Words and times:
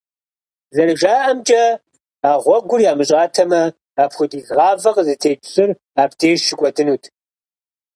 Зэрыжаӏэмкӏэ, 0.75 1.63
а 2.29 2.31
гъуэгур 2.43 2.81
ямыщӏатэмэ, 2.91 3.61
апхуэдиз 4.03 4.45
гъавэ 4.55 4.89
къызытекӏ 4.95 5.47
щӏыр 5.51 5.69
абдеж 6.01 6.39
щыкӏуэдынут. 6.45 7.03